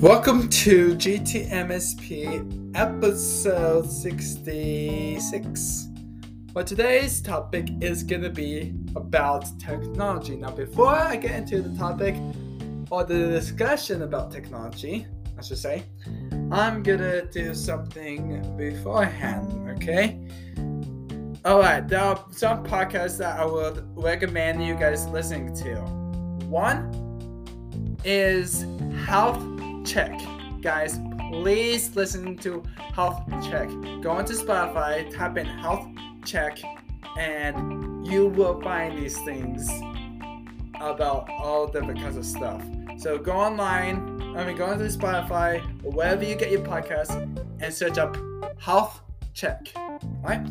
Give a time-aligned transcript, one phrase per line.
[0.00, 5.88] Welcome to GTMSP episode 66.
[6.54, 10.36] Well, today's topic is going to be about technology.
[10.36, 12.14] Now, before I get into the topic
[12.92, 15.82] or the discussion about technology, I should say,
[16.52, 20.20] I'm going to do something beforehand, okay?
[21.44, 25.74] Alright, there are some podcasts that I would recommend you guys listening to.
[26.46, 26.94] One
[28.04, 28.64] is
[29.04, 29.57] Health
[29.88, 30.20] Check.
[30.60, 33.70] Guys, please listen to Health Check.
[34.02, 35.88] Go into Spotify, type in Health
[36.26, 36.58] Check,
[37.16, 39.66] and you will find these things
[40.78, 42.62] about all different kinds of stuff.
[42.98, 47.12] So go online, I mean, go into Spotify or wherever you get your podcast
[47.62, 48.14] and search up
[48.58, 49.00] Health
[49.32, 49.72] Check.
[50.22, 50.46] Right?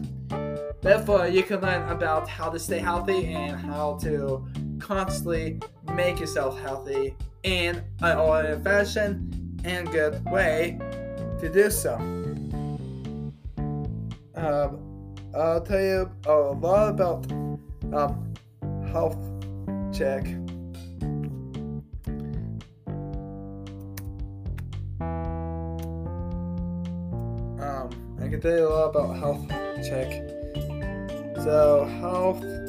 [0.82, 4.48] Therefore, you can learn about how to stay healthy and how to
[4.88, 5.60] constantly
[5.94, 10.80] make yourself healthy in an old fashion and good way
[11.42, 11.96] to do so.
[14.36, 14.80] Um,
[15.36, 17.30] I'll tell you a lot about
[17.94, 18.34] um,
[18.90, 19.18] health
[19.92, 20.26] check.
[27.60, 27.90] Um,
[28.22, 29.50] I can tell you a lot about health
[29.84, 30.10] check.
[31.44, 32.67] So health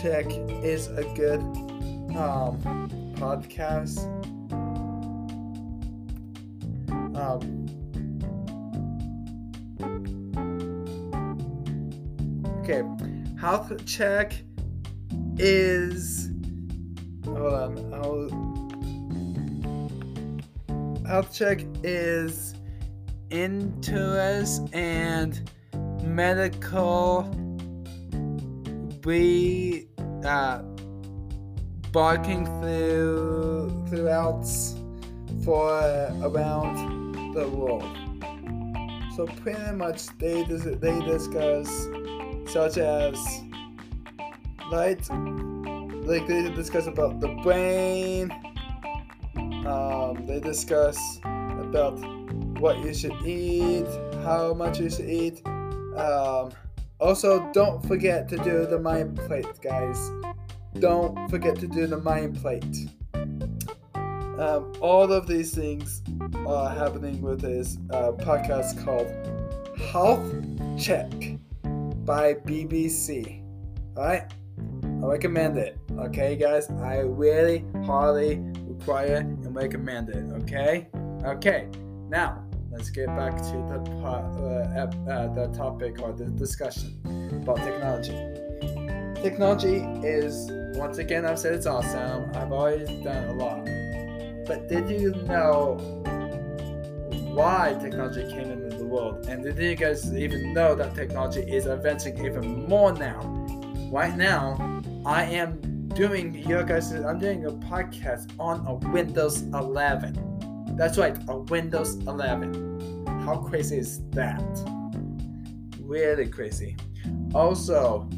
[0.00, 0.26] check
[0.64, 1.40] is a good
[2.16, 2.56] um
[3.16, 3.98] podcast.
[7.14, 7.66] Um
[12.60, 12.82] Okay,
[13.38, 14.32] health check
[15.36, 16.30] is
[17.26, 17.92] hold on.
[17.92, 18.30] I'll,
[21.06, 22.54] health check is
[23.30, 25.50] interest and
[26.02, 27.28] medical
[29.04, 29.89] we
[30.24, 30.62] uh
[31.92, 34.46] barking through throughout
[35.44, 35.72] for
[36.22, 37.96] around the world.
[39.16, 41.88] So pretty much they they discuss
[42.46, 43.16] such as
[44.70, 45.08] light
[46.04, 48.32] like they discuss about the brain.
[49.66, 51.98] Um, they discuss about
[52.58, 53.86] what you should eat,
[54.24, 55.46] how much you should eat.
[55.96, 56.50] Um,
[57.00, 60.10] also, don't forget to do the mind plate, guys.
[60.78, 62.88] Don't forget to do the mind plate.
[63.14, 66.02] Um, all of these things
[66.46, 69.10] are happening with this uh, podcast called
[69.78, 70.32] Health
[70.78, 71.10] Check
[72.04, 73.42] by BBC.
[73.96, 74.32] Alright?
[74.82, 75.78] I recommend it.
[75.98, 76.70] Okay, guys?
[76.70, 80.24] I really highly require and recommend it.
[80.42, 80.88] Okay?
[81.24, 81.68] Okay.
[82.08, 87.00] Now, let's get back to the uh, uh, the topic or the discussion
[87.42, 88.14] about technology.
[89.22, 92.30] Technology is once again I've said it's awesome.
[92.34, 93.64] I've always done a lot.
[94.46, 95.76] But did you know
[97.34, 99.26] why technology came into the world?
[99.26, 103.20] And did you guys even know that technology is advancing even more now?
[103.92, 110.29] Right now, I am doing you guys I'm doing a podcast on a Windows 11.
[110.80, 113.04] That's right, a Windows 11.
[113.26, 114.42] How crazy is that?
[115.78, 116.74] Really crazy.
[117.34, 118.08] Also,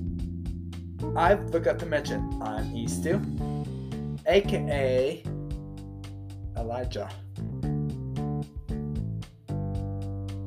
[1.17, 3.19] I forgot to mention I'm Estew,
[4.27, 5.25] aka
[6.57, 7.11] Elijah.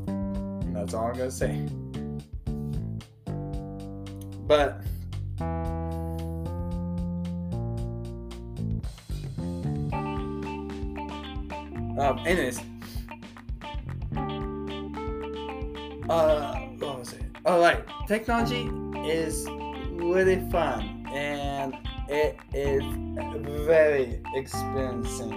[0.08, 1.68] And that's all I'm gonna say.
[4.48, 4.86] But
[12.06, 12.60] Um, anyways.
[16.08, 17.24] Uh, what was it?
[17.48, 18.70] Alright, technology
[19.10, 19.48] is
[19.94, 21.76] really fun and
[22.08, 22.84] it is
[23.66, 25.34] very expensive.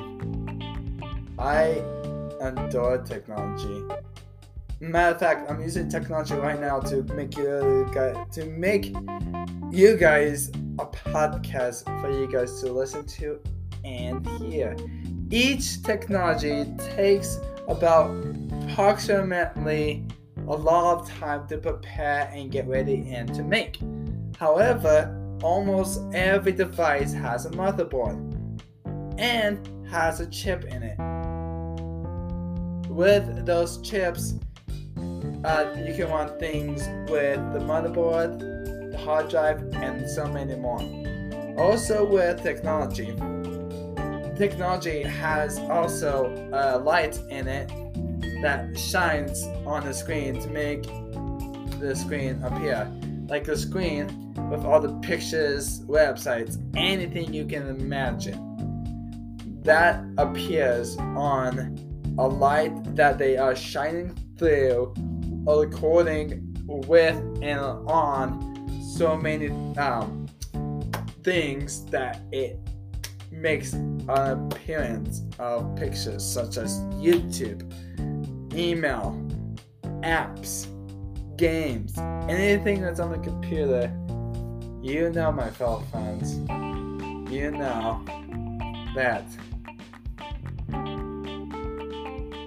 [1.38, 1.82] I
[2.42, 3.82] adore technology.
[4.80, 8.94] Matter of fact, I'm using technology right now to make you guys to make
[9.70, 13.40] you guys a podcast for you guys to listen to
[13.84, 14.76] and hear.
[15.30, 16.64] Each technology
[16.96, 17.38] takes
[17.68, 18.10] about
[18.62, 20.06] approximately
[20.46, 23.78] a lot of time to prepare and get ready and to make.
[24.38, 28.16] However, almost every device has a motherboard
[29.18, 30.96] and has a chip in it.
[32.88, 34.34] With those chips,
[35.44, 38.38] uh, you can run things with the motherboard,
[38.92, 40.80] the hard drive, and so many more.
[41.58, 43.12] Also, with technology,
[44.38, 47.68] technology has also a light in it
[48.40, 50.84] that shines on the screen to make
[51.80, 52.90] the screen appear.
[53.28, 58.44] Like the screen with all the pictures, websites, anything you can imagine.
[59.64, 64.94] That appears on a light that they are shining through,
[65.48, 70.26] according with and on so many um,
[71.24, 72.58] things that it
[73.30, 73.74] makes
[74.08, 77.62] appearance of pictures such as YouTube,
[78.54, 79.14] email,
[80.02, 80.66] apps,
[81.36, 81.96] games,
[82.28, 83.92] anything that's on the computer.
[84.82, 86.38] You know, my fellow friends,
[87.32, 88.02] you know
[88.94, 89.24] that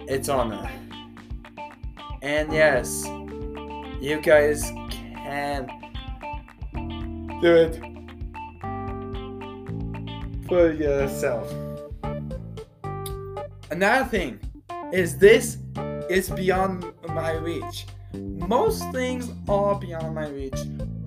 [0.07, 0.71] it's on there.
[2.21, 3.05] And yes,
[4.01, 4.71] you guys
[5.11, 5.67] can
[7.41, 7.90] do it
[10.51, 11.49] for yourself.
[13.71, 14.37] Another thing
[14.91, 15.59] is this
[16.09, 17.85] is beyond my reach.
[18.13, 20.59] Most things are beyond my reach,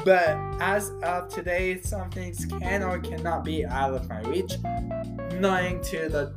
[0.03, 0.31] but
[0.61, 4.55] as of today, some things can or cannot be out of my reach.
[5.35, 6.33] Knowing to the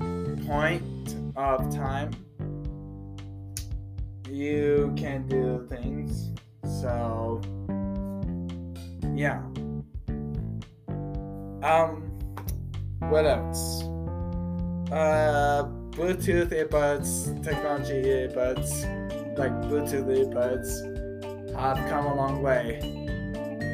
[0.45, 2.11] point of time,
[4.29, 6.31] you can do things.
[6.81, 7.39] So,
[9.15, 9.39] yeah.
[11.63, 12.06] Um,
[12.99, 13.83] what else?
[14.91, 22.79] Uh, Bluetooth earbuds, technology earbuds, like Bluetooth earbuds, have come a long way.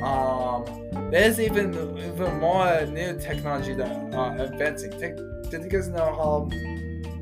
[0.01, 0.65] Um,
[1.11, 4.91] there's even even more new technology that are advancing.
[4.91, 6.49] Te- did you guys know how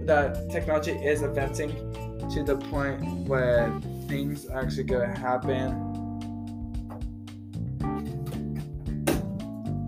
[0.05, 1.71] that technology is advancing
[2.33, 3.71] to the point where
[4.07, 5.87] things actually gonna happen?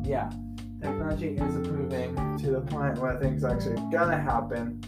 [0.06, 0.30] Yeah
[1.04, 4.82] technology is improving to the point where things are actually gonna happen,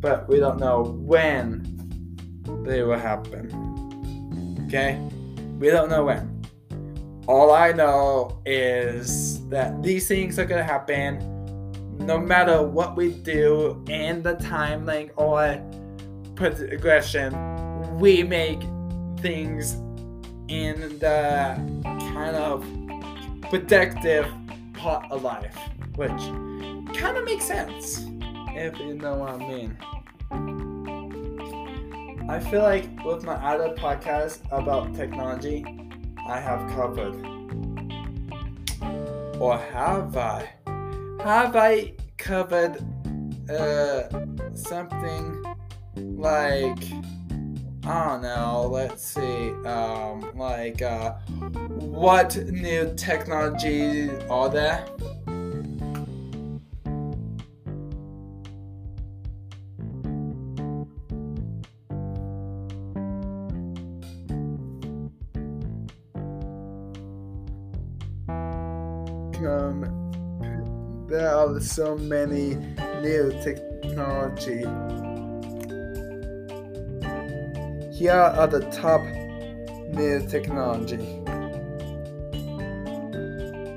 [0.00, 1.62] but we don't know when
[2.64, 3.46] they will happen.
[4.66, 4.98] Okay?
[5.58, 6.42] We don't know when.
[7.26, 11.18] All I know is that these things are gonna happen
[11.98, 15.60] no matter what we do in the time link or
[16.34, 17.98] progression.
[17.98, 18.62] We make
[19.18, 19.74] things
[20.48, 21.56] in the
[22.14, 22.64] kind of
[23.50, 24.26] protective
[24.80, 25.54] part alive,
[25.96, 26.22] which
[26.98, 28.06] kind of makes sense,
[28.56, 29.76] if you know what I mean.
[32.30, 35.66] I feel like with my other podcast about technology,
[36.26, 37.14] I have covered.
[39.38, 40.48] Or have I?
[41.22, 42.82] Have I covered
[43.50, 44.08] uh,
[44.54, 45.44] something
[45.96, 46.82] like
[47.82, 51.14] I don't know, let's see, um, like, uh,
[51.78, 54.86] what new technologies are there?
[71.08, 72.54] There are so many
[73.02, 74.64] new technology
[78.00, 79.02] here are the top
[79.92, 80.96] new technology.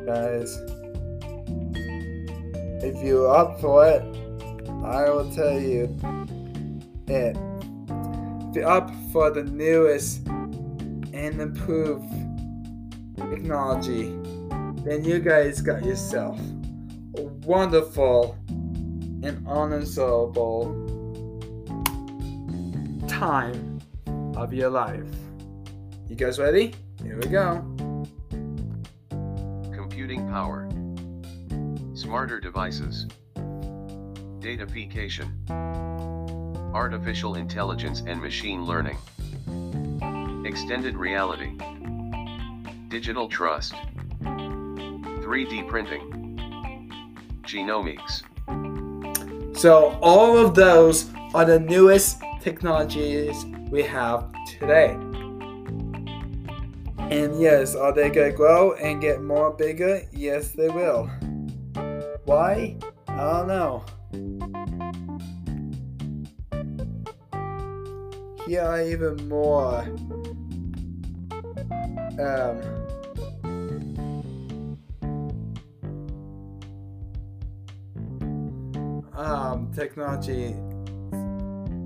[0.05, 0.57] Guys,
[2.81, 4.01] if you're up for it,
[4.81, 5.93] I will tell you
[7.05, 7.35] it.
[8.47, 12.09] If you're up for the newest and improved
[13.17, 14.17] technology,
[14.85, 16.39] then you guys got yourself
[17.17, 20.63] a wonderful and unanswerable
[23.09, 23.72] time
[24.35, 25.07] of your life.
[26.07, 26.73] You guys ready?
[27.01, 27.59] Here we go.
[29.71, 30.69] Computing power.
[31.93, 33.07] Smarter devices.
[34.39, 35.29] Datafication.
[36.73, 38.97] Artificial intelligence and machine learning.
[40.45, 41.51] Extended reality.
[42.89, 43.73] Digital trust.
[44.23, 46.37] 3D printing.
[47.43, 48.23] Genomics.
[49.57, 54.91] So, all of those are the newest technologies we have today.
[57.09, 60.03] And yes, are they gonna grow and get more bigger?
[60.11, 61.09] Yes, they will.
[62.25, 62.77] Why?
[63.07, 63.83] I don't know.
[68.45, 69.81] Here are even more
[72.19, 72.61] um,
[79.17, 80.53] um, technology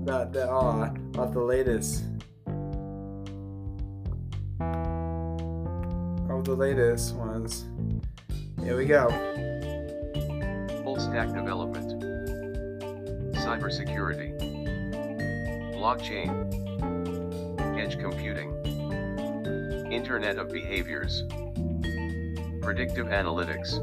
[0.08, 2.02] that there are of the latest
[6.30, 7.66] of the latest ones.
[8.62, 9.10] Here we go.
[10.82, 12.00] Full stack development.
[13.34, 14.32] Cybersecurity.
[15.76, 16.32] Blockchain.
[17.78, 18.54] Edge computing.
[19.92, 21.24] Internet of Behaviors,
[22.62, 23.74] Predictive Analytics,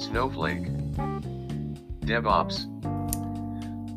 [0.00, 0.68] Snowflake,
[2.02, 2.73] DevOps.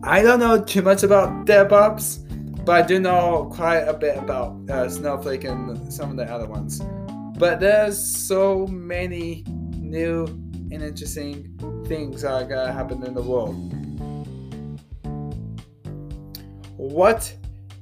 [0.10, 4.58] I don't know too much about DevOps, but I do know quite a bit about
[4.70, 6.82] uh, Snowflake and some of the other ones.
[7.38, 9.44] But there's so many
[9.76, 10.24] new
[10.72, 11.60] and interesting
[11.90, 13.58] things that are gonna happen in the world.
[16.78, 17.36] What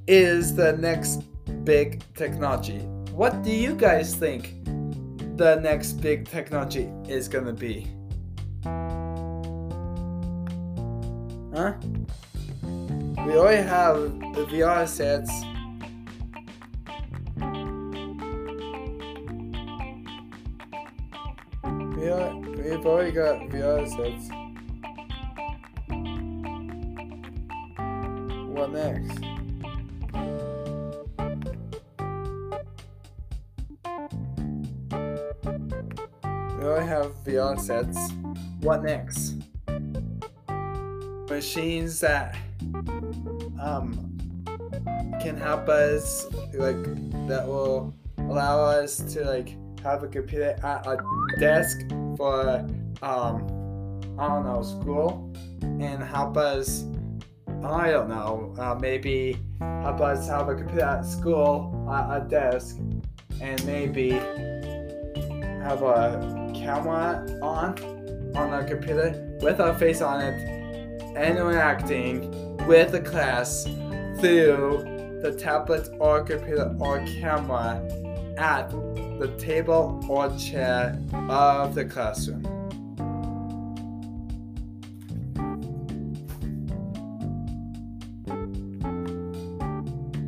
[0.08, 1.18] is the next
[1.64, 2.80] big technology?
[3.12, 4.66] What do you guys think
[5.38, 7.95] the next big technology is gonna be?
[11.56, 11.72] Huh?
[12.64, 13.96] We already have
[14.34, 15.32] the VR sets.
[21.96, 22.12] We
[22.62, 24.30] we've already got VR sets.
[28.50, 29.20] What next?
[36.58, 38.12] We already have VR sets.
[38.60, 39.45] What next?
[41.36, 42.34] Machines that
[43.62, 43.92] um,
[45.22, 46.82] can help us like
[47.28, 47.94] that will
[48.30, 50.98] allow us to like have a computer at a
[51.38, 51.78] desk
[52.16, 52.66] for
[53.02, 56.86] um I don't know school and help us
[57.66, 62.78] I don't know uh, maybe help us have a computer at school at a desk
[63.42, 64.12] and maybe
[65.68, 67.78] have a camera on
[68.38, 70.55] on our computer with our face on it
[71.16, 73.64] interacting with the class
[74.20, 77.82] through the tablet or computer or camera
[78.38, 78.70] at
[79.20, 82.44] the table or chair of the classroom.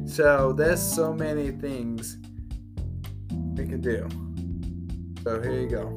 [0.08, 2.18] So there's so many things
[3.56, 4.08] we can do.
[5.24, 5.94] So here you go.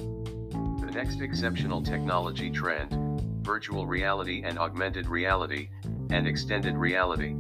[0.84, 3.09] The next exceptional technology trend
[3.50, 5.68] virtual reality and augmented reality,
[6.10, 7.34] and extended reality.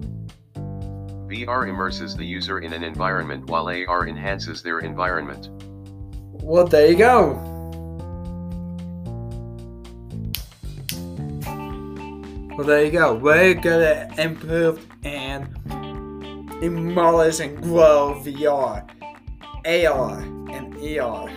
[1.28, 5.50] VR immerses the user in an environment while AR enhances their environment.
[6.42, 7.34] Well, there you go.
[12.56, 13.14] Well, there you go.
[13.14, 15.46] We're gonna improve and
[16.60, 18.84] immerse and grow VR,
[19.64, 20.18] AR,
[20.56, 21.30] and ER.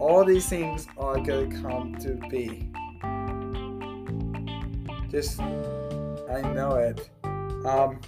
[0.00, 2.68] All these things are gonna come to be.
[5.16, 7.08] Just, I know it.
[7.64, 8.02] Um,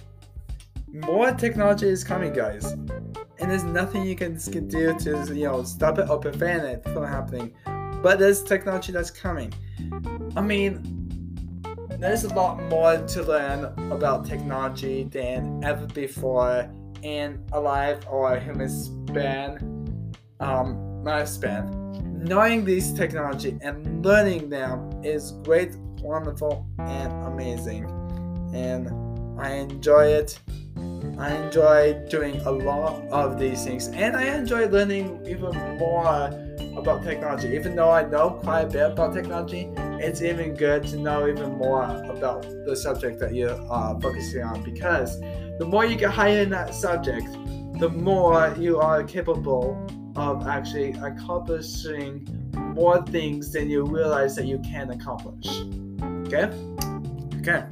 [0.89, 5.97] more technology is coming, guys, and there's nothing you can, do to you know stop
[5.97, 7.55] it or prevent it from happening.
[8.03, 9.51] But there's technology that's coming.
[10.35, 10.83] I mean,
[11.99, 16.69] there's a lot more to learn about technology than ever before
[17.01, 19.57] in a life or human span,
[20.41, 21.73] um, lifespan.
[22.21, 27.85] Knowing these technology and learning them is great wonderful and amazing.
[28.53, 28.89] And
[29.39, 30.39] I enjoy it.
[31.17, 36.29] I enjoy doing a lot of these things, and I enjoy learning even more
[36.77, 37.49] about technology.
[37.49, 41.57] Even though I know quite a bit about technology, it's even good to know even
[41.57, 45.19] more about the subject that you're uh, focusing on because
[45.59, 47.27] the more you get higher in that subject,
[47.79, 54.59] the more you are capable of actually accomplishing more things than you realize that you
[54.59, 55.63] can accomplish.
[56.31, 56.49] Okay?
[57.39, 57.63] Okay.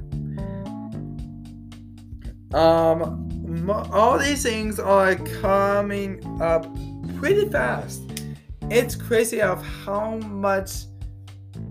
[2.56, 6.66] Um, all these things are coming up
[7.18, 8.02] pretty fast.
[8.72, 10.86] It's crazy of how much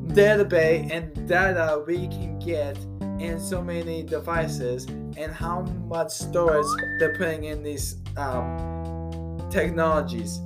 [0.08, 2.78] database and data we can get
[3.18, 6.66] in so many devices and how much storage
[7.00, 10.38] they're putting in these um, technologies.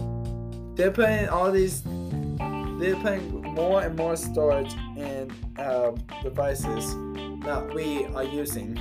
[0.74, 5.30] They're putting all these, they're putting more and more storage in
[5.60, 6.94] uh, devices
[7.44, 8.74] that we are using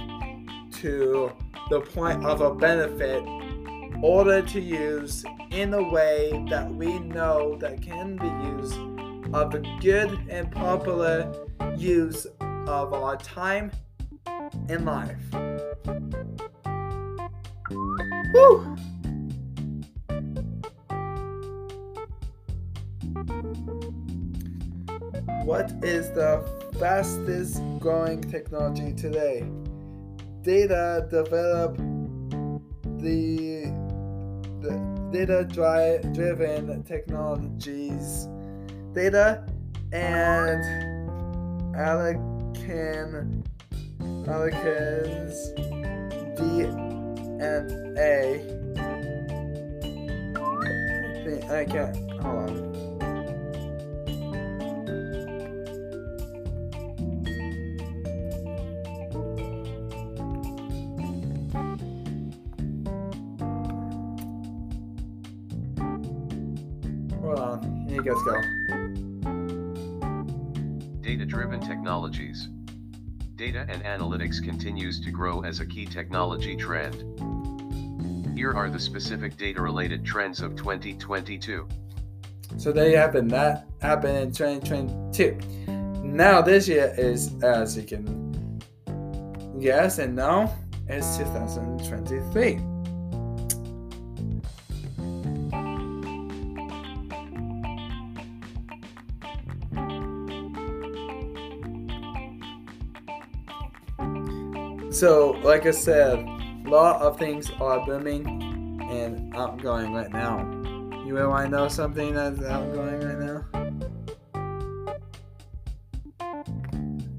[0.71, 1.31] to
[1.69, 3.21] the point of a benefit
[4.01, 8.77] order to use in a way that we know that can be used
[9.33, 11.31] of a good and popular
[11.77, 13.71] use of our time
[14.69, 15.17] in life.
[18.33, 18.75] Woo!
[25.43, 29.45] What is the fastest growing technology today?
[30.41, 31.75] Data develop
[32.97, 33.65] the,
[34.61, 38.29] the data dri- driven technologies.
[38.93, 39.45] Data
[39.91, 40.63] and
[41.75, 43.43] Alcan
[44.27, 45.51] Alcan's
[46.39, 48.59] DNA
[51.49, 52.68] Okay, hold on.
[67.29, 68.41] Hold on, here you guys go.
[71.01, 72.49] Data-driven technologies.
[73.35, 76.95] Data and analytics continues to grow as a key technology trend.
[78.35, 81.67] Here are the specific data-related trends of 2022.
[82.57, 83.29] So there you have it.
[83.29, 85.37] That happened in 2022.
[86.03, 88.59] Now this year is, as you can
[89.59, 90.51] guess and know,
[90.87, 92.68] is 2023.
[104.91, 110.39] So, like I said, a lot of things are booming and outgoing right now.
[111.05, 113.45] You want to know something that's outgoing right now?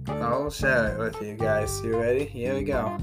[0.08, 1.80] I'll share it with you guys.
[1.84, 2.24] You ready?
[2.24, 2.98] Here we go.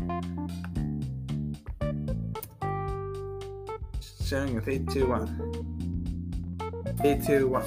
[4.25, 6.97] Showing you 3, 2, 1.
[7.01, 7.63] 3, 2, 1.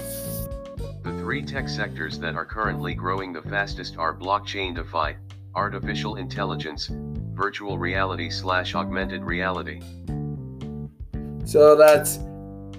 [1.02, 5.16] The three tech sectors that are currently growing the fastest are blockchain DeFi,
[5.54, 6.90] artificial intelligence,
[7.32, 9.80] virtual reality slash augmented reality.
[11.44, 12.18] So that's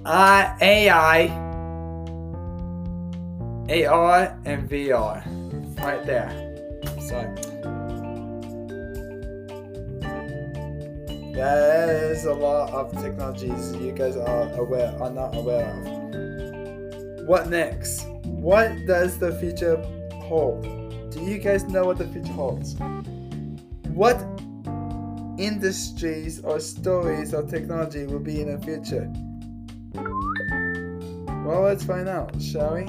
[0.05, 1.27] I, AI,
[3.85, 5.23] AR, and VR.
[5.79, 6.31] Right there.
[6.99, 7.35] So
[11.33, 17.27] there's a lot of technologies you guys are aware are not aware of.
[17.27, 18.05] What next?
[18.23, 19.77] What does the future
[20.23, 20.80] hold?
[21.11, 22.75] Do you guys know what the future holds?
[23.89, 24.15] What
[25.37, 29.11] industries or stories or technology will be in the future?
[31.45, 32.85] Well, let's find out, shall we?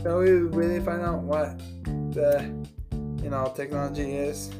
[0.00, 1.58] Shall we really find out what
[2.12, 2.48] the
[3.20, 4.50] you know technology is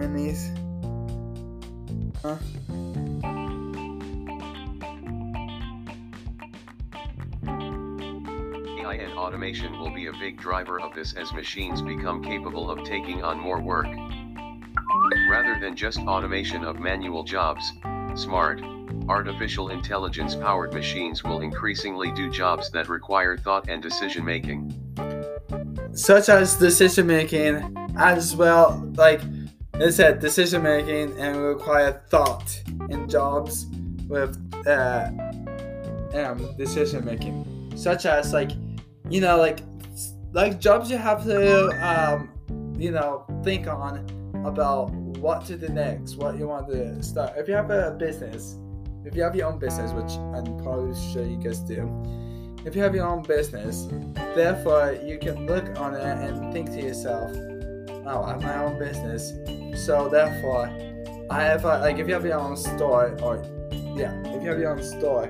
[0.00, 0.50] in these?
[2.22, 2.36] Huh?
[8.78, 12.84] AI and automation will be a big driver of this as machines become capable of
[12.84, 13.86] taking on more work.
[15.30, 17.72] Rather than just automation of manual jobs,
[18.14, 18.60] smart,
[19.08, 24.72] artificial intelligence powered machines will increasingly do jobs that require thought and decision making.
[25.92, 29.20] Such as decision making, as well, like
[29.80, 33.66] it said, decision making and require thought in jobs
[34.08, 34.36] with
[34.66, 35.10] uh,
[36.14, 38.52] um, decision making, such as like
[39.10, 39.60] you know like
[40.32, 42.32] like jobs you have to um,
[42.78, 44.04] you know think on
[44.46, 47.34] about what to do next, what you want to start.
[47.36, 48.56] If you have a business,
[49.04, 51.90] if you have your own business, which I'm probably sure you guys do,
[52.64, 53.88] if you have your own business,
[54.34, 57.30] therefore you can look on it and think to yourself,
[58.06, 59.32] oh, I have my own business,
[59.84, 60.66] so therefore
[61.30, 63.42] I have a, like if you have your own store or
[63.96, 65.24] yeah, if you have your own store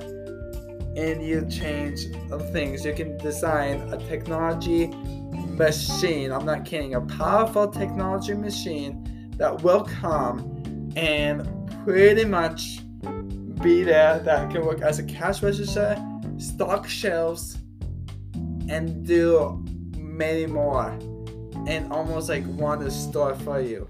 [0.96, 2.06] and you change
[2.52, 4.88] things, you can design a technology
[5.56, 6.32] machine.
[6.32, 11.46] I'm not kidding, a powerful technology machine that will come and
[11.84, 12.80] pretty much
[13.62, 15.96] be there that can work as a cash register,
[16.38, 17.58] stock shelves,
[18.68, 19.64] and do
[19.96, 20.98] many more,
[21.66, 23.88] and almost like want to store for you.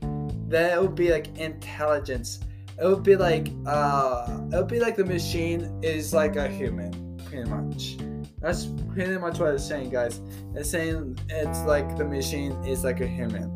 [0.49, 2.41] That would be like intelligence.
[2.81, 7.19] It would be like uh, it would be like the machine is like a human,
[7.25, 7.97] pretty much.
[8.41, 10.21] That's pretty much what it's saying, guys.
[10.55, 13.49] It's saying it's like the machine is like a human,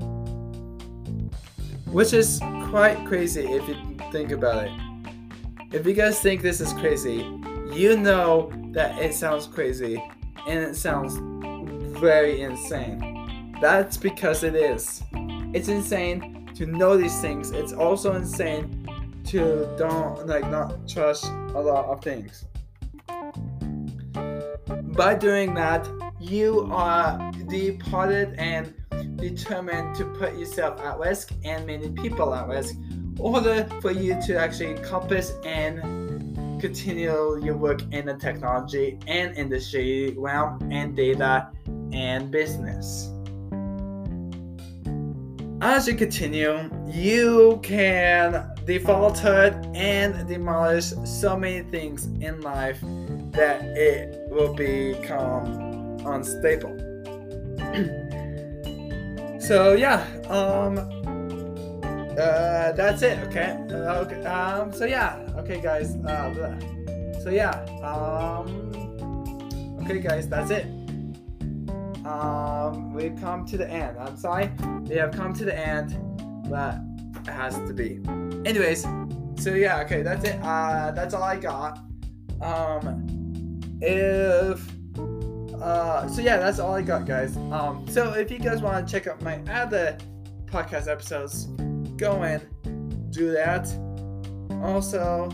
[1.86, 3.76] which is quite crazy if you
[4.10, 4.72] think about it.
[5.72, 7.24] If you guys think this is crazy,
[7.72, 10.02] you know that it sounds crazy
[10.48, 11.14] and it sounds
[12.00, 13.09] very insane.
[13.60, 15.02] That's because it is.
[15.52, 17.50] It's insane to know these things.
[17.50, 18.86] It's also insane
[19.26, 22.46] to don't like not trust a lot of things.
[24.96, 28.74] By doing that, you are departed and
[29.16, 32.74] determined to put yourself at risk and many people at risk
[33.18, 35.80] order for you to actually compass and
[36.60, 41.50] continue your work in the technology and industry realm and data
[41.92, 43.10] and business.
[45.62, 52.80] As you continue, you can default it and demolish so many things in life
[53.32, 56.76] that it will become unstable.
[59.40, 60.78] so yeah, um,
[62.12, 63.18] uh, that's it.
[63.28, 63.56] Okay.
[63.70, 64.24] Uh, okay.
[64.24, 64.72] Um.
[64.72, 65.16] So yeah.
[65.38, 65.94] Okay, guys.
[65.96, 66.58] Uh.
[67.22, 67.64] So yeah.
[67.82, 68.72] Um.
[69.82, 70.28] Okay, guys.
[70.28, 70.79] That's it.
[72.10, 72.92] Um.
[72.94, 73.98] We've come to the end.
[73.98, 74.50] I'm sorry.
[74.88, 75.96] We have come to the end,
[76.50, 76.78] but
[77.26, 78.00] it has to be.
[78.44, 78.82] Anyways.
[79.36, 79.80] So yeah.
[79.82, 80.02] Okay.
[80.02, 80.40] That's it.
[80.42, 80.92] Uh.
[80.94, 81.78] That's all I got.
[82.42, 83.06] Um.
[83.80, 84.66] If.
[85.60, 87.36] Uh, so yeah, that's all I got, guys.
[87.36, 89.98] Um, so if you guys want to check out my other
[90.46, 91.46] podcast episodes,
[91.96, 92.40] go and
[93.12, 93.68] do that.
[94.62, 95.28] Also,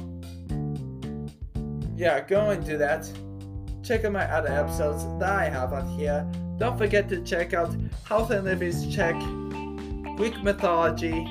[1.97, 3.09] yeah, go and do that.
[3.85, 6.29] Check out my other episodes that I have on here.
[6.59, 7.77] Don't forget to check out
[8.09, 8.47] Health and
[8.90, 9.14] Check,
[10.16, 11.29] Greek mythology,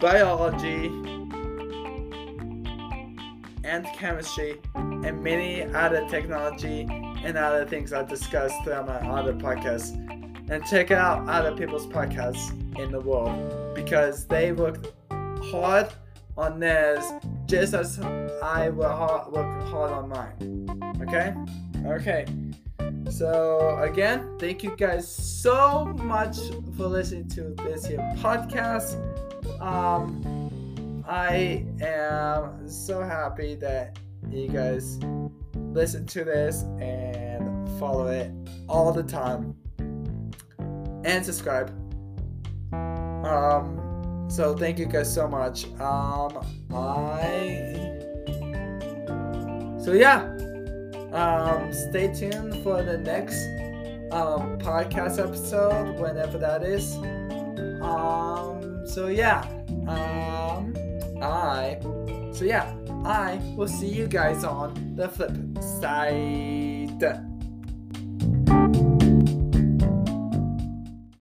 [0.00, 0.86] biology,
[3.62, 6.86] and chemistry, and many other technology
[7.24, 9.92] and other things I discussed throughout my other podcasts.
[10.48, 14.78] And check out other people's podcasts in the world because they work
[15.50, 15.88] hard
[16.38, 17.04] on theirs
[17.46, 18.00] just as
[18.42, 20.96] I will work hard on mine.
[21.02, 21.34] Okay?
[21.86, 22.26] Okay.
[23.10, 26.38] So again, thank you guys so much
[26.76, 28.96] for listening to this here podcast.
[29.60, 33.98] Um, I am so happy that
[34.30, 34.98] you guys
[35.54, 38.30] listen to this and follow it
[38.68, 39.54] all the time
[41.04, 41.70] and subscribe.
[42.72, 45.66] Um, so thank you guys so much.
[45.80, 46.38] Um,
[46.72, 48.00] I.
[49.78, 50.43] So yeah.
[51.14, 53.38] Um, stay tuned for the next
[54.12, 56.96] um podcast episode whenever that is.
[57.82, 59.46] Um, so yeah.
[59.86, 60.74] Um,
[61.22, 61.78] I.
[62.32, 62.74] So yeah,
[63.04, 65.36] I will see you guys on the flip
[65.80, 67.33] side.